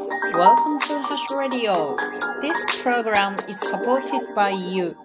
[0.00, 1.94] Welcome to Hash Radio.
[2.40, 4.96] This program is supported by you.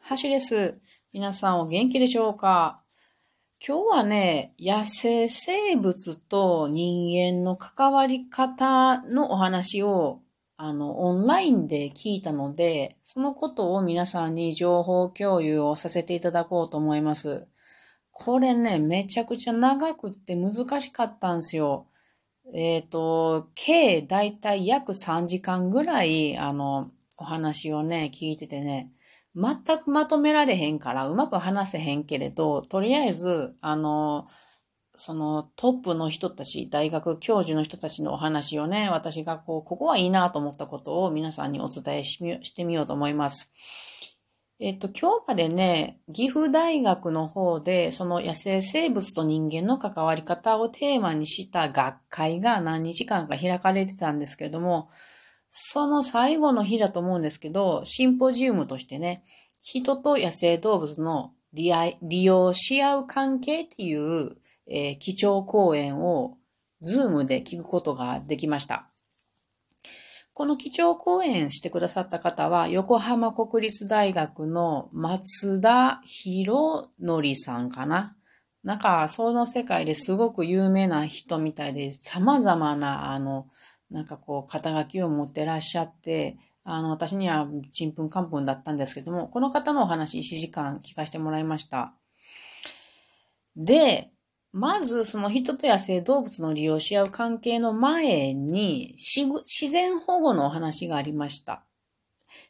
[0.00, 0.80] ハシです。
[1.12, 2.82] 皆さんお元気でしょうか？
[3.64, 10.22] 今日はね、野生生物と人間の関わり方のお話を
[10.56, 17.46] あの、オンラインで聞いたので、そのことを皆さんに情報共有をさせていただこうと思います。
[18.10, 21.86] これね、めちゃくちゃ長くって難しかったんですよ。
[22.54, 28.90] えっ、ー、と、計だいたい約3時間ぐらい、あの、お話をね、聞いててね、
[29.34, 34.26] 全くまとめられへんから、うまく話せへんけれど、とりあえず、あの、
[34.94, 43.50] そのトップの人たち、大学教授の人たちのお話をね、私がこう、ここはいいなと思ったことを皆さんにお伝えしてみようと思います。
[44.64, 54.88] えっと、今日までね、岐阜大学の方で、その野生生物と人間の関わり方をテーマにした学会が何日間か開かれてたんですけれども、
[55.50, 59.24] その最後の日だと思うんですけど、シンポジウムとしてね、
[59.62, 66.38] 人と野生動物の利用し合う関係っていうえー、基調講演を
[66.80, 68.88] ズームで聞くことができました。
[70.34, 78.16] この基調講演してくださった方は、横浜国立大学の松田博則さんかな。
[78.64, 83.48] なんか、その世界ですごく有名な人みたいで、様々な、あの、
[83.90, 91.92] なんかこう、肩書きを持ってらっしゃって、あの、私にはちんぷんかんぷんだったんですけども、この方のお話1時間聞かせてもらいました。
[93.56, 94.11] で、
[94.52, 101.64] まず、その人と野生動物の利用し合う関係の前に、自然保護のお話がありました。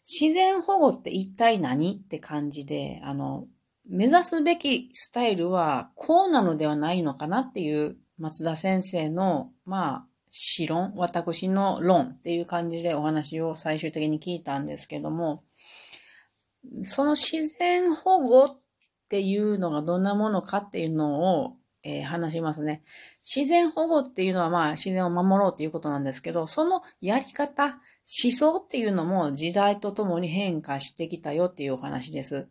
[0.04, 3.46] 自然保護って一体何って感じで、あの、
[3.88, 15.44] 目指すべきスタイルはこうなのではないのかなっていう松田先生の、まあ、私論、私の論っていう感じでお話を最終的に聞いたんですけども、
[16.82, 18.60] その自然保護っ
[19.08, 22.82] ていうのがどんなものかっていうのをえー、話しますね。
[23.22, 27.80] 自然保護っていうのはまあ自然を守ろうっていうことなんですけど、そのやり方、
[28.24, 32.48] 思想っていうのも時代とともに変化してきたよっていうお話です。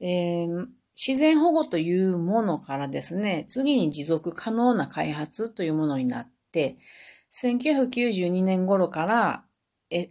[0.00, 0.66] えー、
[0.96, 6.76] 自然保護というものからですね、次に持続可能な開発というものになって、
[7.30, 9.44] 1992年頃から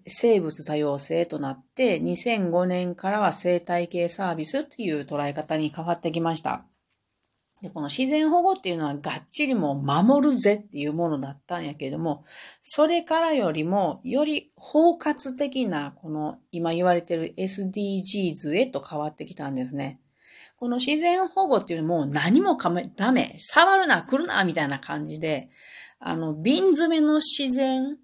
[0.08, 6.66] 生物多様性となって、2005年からは生態系サービスという捉え方に変わってきました。
[7.62, 12.24] で、この自然保護っていうのはがっちりも守るぜっていうものだったんやけども、
[12.62, 20.00] それからよりも、より包括的な、この今言われてる SDGs へと変わってきたんですね。
[20.58, 25.50] この自然保護っていうのも何もかめ、ダメ、触るな、来るな、みたいな感じで、
[26.00, 27.98] あの、瓶詰めの自然、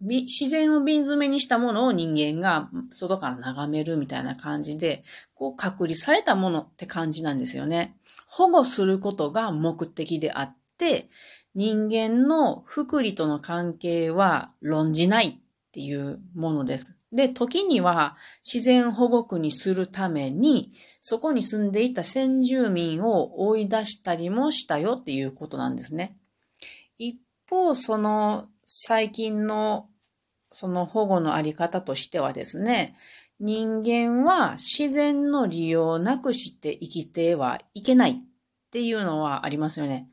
[0.00, 5.02] 自然を瓶詰めにしたものを人間が外から眺めるみたいな感じで、
[5.34, 7.96] こう隔離されたものって感じなんですよね。
[8.26, 11.08] 保護することが目的であって、
[11.54, 16.98] 人間の福利との関係は論じないっていうものです。
[17.12, 26.16] で、時には自然保護区にするために、そこに住んでいた先住民を追い出したりもしたよっていうことなんですね。
[26.98, 27.18] 一
[27.48, 29.88] 方、その最近の
[30.54, 32.96] その保護のあり方としてはですね、
[33.40, 38.14] 人間は自然の利用をなくして生きてはいけないっ
[38.70, 40.08] ていうのはありますよね。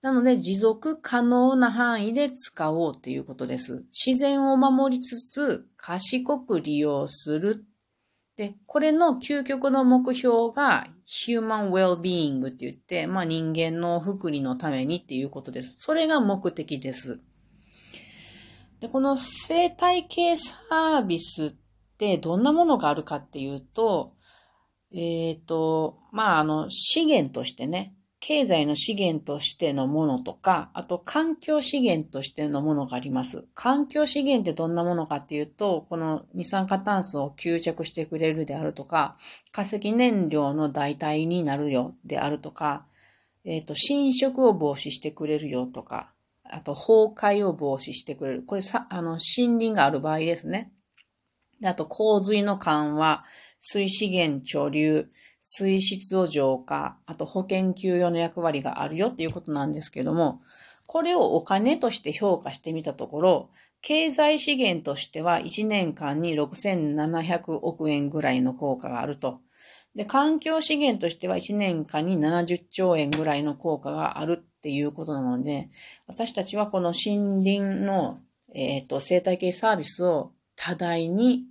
[0.00, 3.84] なので、持続可能な範囲で使おうということです。
[3.90, 7.64] 自然を守りつつ、賢く利用する。
[8.36, 15.74] で、これの究極の目標が human well-being って言って、まあ人間の福利のためにっていうことです。
[15.78, 17.18] それが目的です。
[18.78, 21.54] で、この生態系サービスっ
[21.98, 24.14] ってどんなものがあるかっていうと、
[24.92, 33.46] えっ、ー、と、まあ、あの、資源としてね、経済の資源としてのものとか、あと環境資源としてのものがあります。
[33.54, 39.16] 環境資源ってどんなものかっていうと、この二酸化炭素を吸着してくれるであるとか、
[39.52, 42.86] 化石燃料の代替になるよであるとか、
[43.44, 46.12] えっ、ー、と、侵食を防止してくれるよとか、
[46.44, 48.44] あと崩壊を防止してくれる。
[48.44, 50.72] これさ、あの、森林がある場合ですね。
[51.64, 53.24] あと、洪水の緩和、
[53.58, 55.08] 水資源貯留、
[55.40, 60.40] 水質を浄化、あと保険給与の役割があるよっていうことなんですけども、
[60.86, 63.50] これをお金として評価してみたところ、
[63.80, 69.40] 経済資源としては1年間に6700億円ぐらいの効果があると。
[69.94, 75.70] で、環境資源としては1年間に70兆円ぐらいの効果があるっていうことなので、
[76.06, 78.16] 私たちはこの森林の
[78.54, 81.44] えっ、と、生態系サービスを多大に、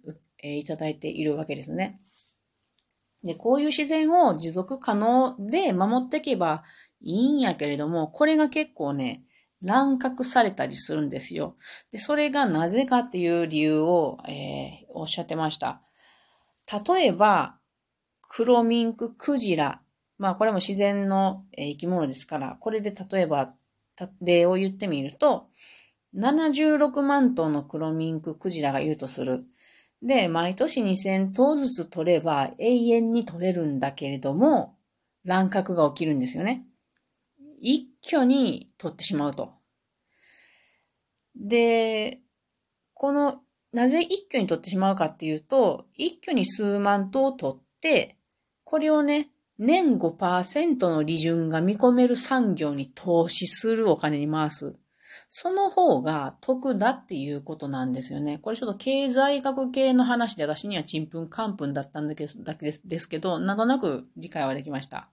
[0.44, 2.00] えーいただいているわけですね。
[3.24, 6.64] で、こういう自然を持続可能で守っていけば
[7.02, 9.24] いいんやけれども、これが結構ね、
[9.62, 11.56] 乱獲されたりするんですよ。
[11.92, 15.82] で、それがなぜかっていう理由を、えーおっしゃってました。
[16.88, 17.60] 例えば、
[18.22, 19.82] 黒ミンククジラ。
[20.18, 23.54] まあ、これも自然のえ生き物ですから、これで例えば、
[24.22, 25.50] 例を言ってみると、
[26.16, 29.46] 76万頭の黒ミンククジラがいるとする。
[30.02, 34.78] で、毎年2000頭ずつ取れば永遠に取れるんだけれども、
[35.24, 36.66] 乱獲が起きるんですよね。
[37.60, 39.54] 一挙に取ってしまうと。
[41.36, 42.22] で、
[42.94, 43.42] この、
[43.74, 48.18] なぜ一挙に取ってしまうかっていうと、一挙に数万頭取って、
[48.64, 54.78] これをね、年5%の利潤が見込める産業に投資するお金に回す。
[55.30, 58.38] その方が得だっていうことなんですよね。
[58.40, 65.10] これちょっと経済学系の話で私にはちんぷんかんぷんだったんだけどだけですですけど、なんとなく理解はできました。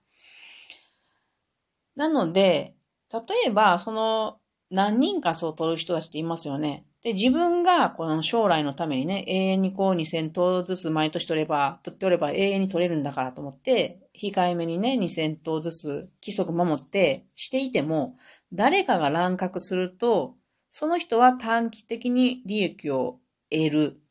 [1.95, 2.75] なので、
[3.11, 4.39] 例えば、その、
[4.69, 6.85] 何人かそう取る人たちっていますよね。
[7.05, 18.17] で、自分がこの将来のためにね、永遠にこう2000頭ずつ毎年取れば、取っておれば永遠に取れるんだからと思って、控えめにね、2000頭ずつ規則守ってしていても、
[18.51, 20.33] 誰かが乱獲すると、
[20.71, 23.19] その人は短期的に利益を
[23.51, 24.01] 得る。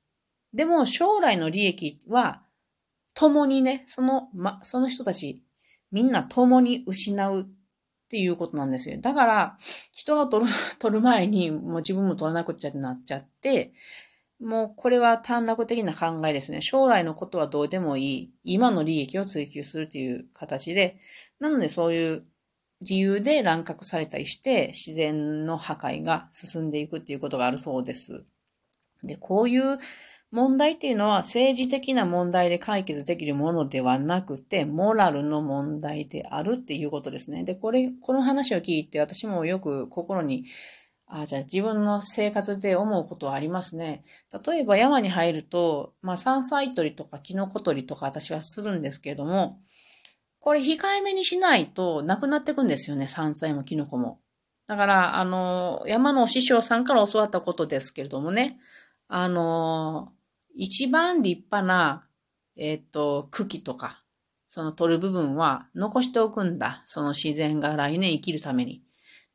[0.52, 2.44] でも将来の利益は、
[3.14, 5.42] 共にね、その、ま、その人たち、
[5.90, 7.48] みんな共に失う
[8.04, 9.00] っていうことなんですよ。
[9.00, 9.58] だから、
[9.92, 13.72] 人が取る、 取る前に、もう自分も取らなくちゃってなっちゃって、
[14.40, 16.60] もうこれは短絡的な考えですね。
[16.60, 18.34] 将来のことはどうでもいい。
[18.44, 20.98] 今の利益を追求するという形で、
[21.38, 22.26] なのでそういう
[22.82, 28.24] 理由で乱獲されたりして、自然の破壊が進んでいくっていうことがあるそうです。
[29.02, 29.78] で、こういう
[30.34, 37.44] 問題っていうのは政治的な問題で解決できるものではなくて、モラルの問題であるっていうことですね。
[37.44, 40.46] で、これ、この話を聞いて私もよく心に、
[41.06, 44.02] あじゃあ自分の生活で思うことはありますね。
[44.44, 49.60] 例えば山に入ると、まあ山菜採りとかキノコ採りとか私はするんですけれども、
[50.40, 54.18] これ控えめにしないとなくなっていくんですよね、山菜もキノコも。
[54.66, 58.58] だから、あの、山の師匠さんから教わったことですけれどもね、
[59.06, 60.12] あの、
[60.54, 62.06] 一番立派な、
[62.56, 64.02] えっ、と、茎とか、
[64.46, 66.82] その取る部分は残しておくんだ。
[66.84, 68.82] その自然が来年生きるために。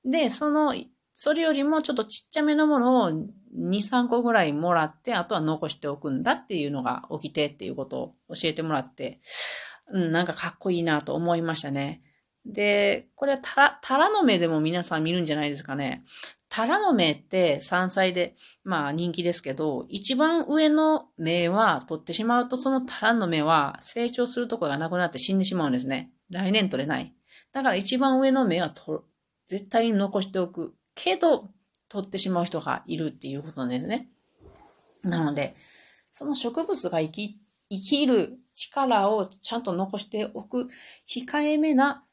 [0.05, 0.73] で、その、
[1.13, 9.19] それよりもちょっとちっちゃめのものを2、3個ぐらいもらって、あとは残しておくんだっていうのが起きてっていうことを教えてもらって、
[9.91, 12.01] うん、なんかかっこいいなと思いましたね。
[12.45, 16.05] で、これはタラ、タラの芽でも皆さん見るんじゃないですかね。
[16.49, 26.11] タラの芽って山菜で、まあ人気ですけど、一番上の芽は取ってしまうと、そのタラの芽は成長するところがなくなって死んでしまうんですね。
[26.31, 27.13] 来年取れない。
[27.53, 29.05] だから一番上の芽はと
[29.47, 30.75] 絶対に残しておく。
[30.95, 31.49] けど、
[31.87, 34.09] 取ってしまう人がいるっていうことなんですね。
[35.03, 35.55] なので、
[36.09, 40.67] その植物が生き、生きる力をちゃんと残しておく
[41.07, 42.03] 控えめな、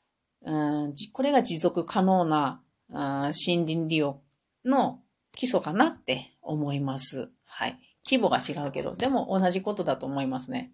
[0.43, 3.33] うん、これが持続可能な森
[3.67, 4.21] 林利用
[4.67, 5.01] の
[5.33, 7.31] 基礎かなって思います。
[7.47, 7.79] はい。
[8.05, 10.73] 規模が違うけど、でも同じことだと思いますね。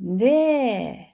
[0.00, 1.08] で、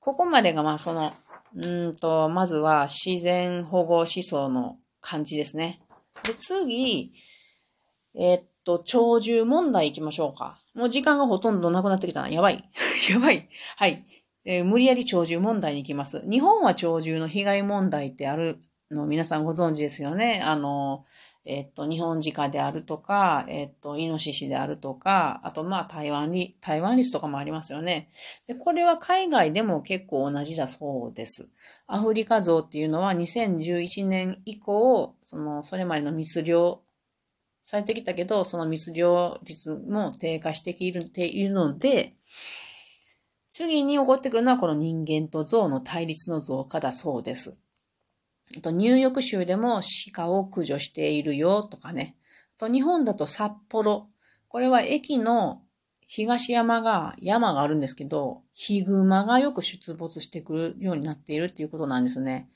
[0.00, 1.12] ここまでがまあその、
[1.54, 5.80] うーんと、まずは自然保護思想の感じですね。
[6.24, 7.12] で、次、
[8.14, 10.60] えーっと、鳥獣問題行きましょうか。
[10.74, 12.28] もう時間がほとんどなくなってきたな。
[12.28, 12.70] やばい。
[13.10, 13.48] やばい。
[13.76, 14.04] はい。
[14.44, 16.22] えー無理やり鳥獣問題に行きます。
[16.28, 20.42] 日本は鳥獣の被害問題ってあるの皆さんご存知ですよね。
[20.44, 21.04] あの、
[21.44, 28.10] えっと、日本鹿であるとか、えっと、イノシシであるとか、あと、まあ、台湾リ、台湾リスとかもありますよね。
[28.46, 31.48] で、これは海外でも結構同じだそうです。
[31.86, 36.82] アフリカゾウっていうのは2011年以降、その、それまでの密漁
[37.62, 42.14] されてきたけど、その密漁率も低下しているているので、
[43.50, 47.56] 次に起こってくるのはこの人間と象の対立の増加だそうです。
[48.58, 49.80] あと、ニューヨーク州でも
[50.12, 52.16] 鹿を駆除しているよとかね。
[52.56, 54.08] あと、日本だと札幌。
[54.48, 55.62] これは駅の
[56.06, 62.48] 東山が、山があるんですけど、ヒグマがよく出没してくるようになっているっていうことなんですね。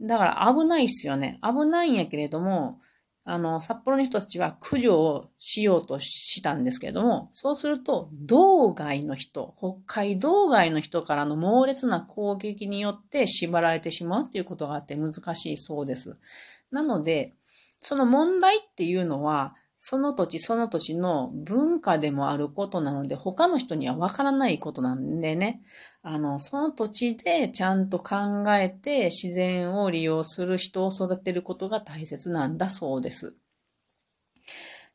[0.00, 1.38] だから危ないっすよね。
[1.42, 2.80] 危ないんやけれども、
[3.24, 16.18] あの、札幌の人たちは駆除をしようとしたんですけれども、そうすると、道外の人、北海道外の人からの猛烈な攻撃によって縛られてしまうということがあって難しいそうです。
[16.72, 17.34] なので、
[17.78, 25.60] その問題っていうのは、その土地その土地の文化でもあることなので、他の人にはわからないことなんでね、
[26.04, 33.34] あの、その土地でちゃんと考えて自然を利用する人を育てることが大切なんだそうです。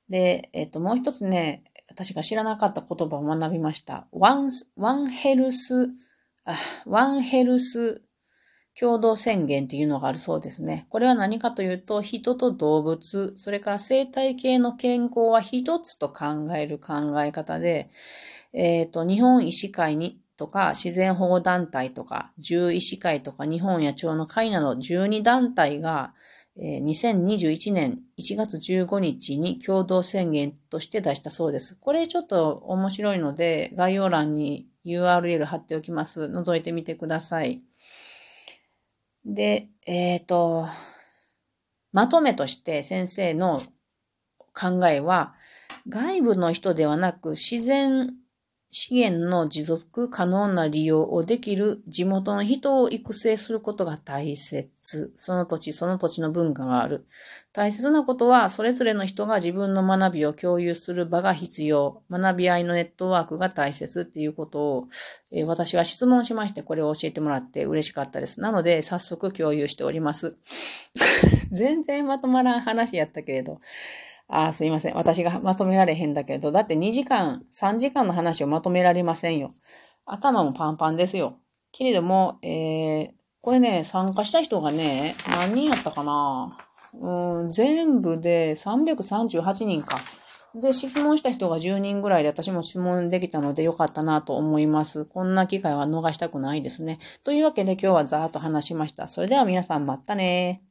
[0.07, 4.07] で、えっと、もう一つね、私が知らなかった言葉を学びました。
[4.13, 5.89] ワン、ワンヘルス、
[6.45, 8.06] あ、ワンヘルス
[8.79, 10.85] 共同宣言っていうのがあるそうですね。
[10.89, 17.89] これは何かというと、人と動物、それから生態系の健康は一つと考える考え方で、
[18.53, 26.13] えっ、ー、と、日本医師会にとか、自然保護団体とか、獣医師会とか、日本野鳥の会など12団体が、
[26.55, 31.75] えー、2021年1月15日に共同宣言として出したそうです。
[31.75, 36.21] これちょっと面白いので、概要欄に URL 貼っておきます。
[36.21, 37.63] 覗いてみてください。
[39.27, 40.67] で、えっ、ー、と、
[41.91, 43.61] まとめとして先生の
[44.53, 45.35] 考えは、
[45.89, 48.13] 外部の人ではなく自然
[48.69, 55.13] 資源の持続可能な利用をできる地元の人を育成することが大切。
[55.15, 57.05] その土地、その土地の文化がある。
[57.53, 62.03] 大切なことは、それぞれの人が自分の学びを共有する場が必要。
[62.11, 64.87] 学び合いのネットワークが大切っていうことを、
[65.31, 68.41] えー、私は質問しまして、これを教えてもらって嬉しかったです。
[68.41, 70.35] なので、早速共有しております。
[71.51, 73.61] 全然まとまらん話やったけれど。
[74.27, 74.95] あすいません。
[74.95, 79.51] 私がまとめられへんだけど、だって2時間、3時間の話をまとめられませんよ。
[80.05, 81.39] 頭もパンパンですよ。
[81.71, 83.09] けれども、えー、
[83.41, 86.57] これね、参加した人がね、何人やったかな
[86.93, 89.99] うん、全部で338人か。
[90.55, 95.05] で、質問した人が10人ぐらいで私も質問できたのでよかったなと思います。
[95.05, 96.99] こんな機会は逃したくないですね。
[97.23, 99.07] というわけで今日はざーっと話しました。
[99.07, 100.63] それでは皆さんまたね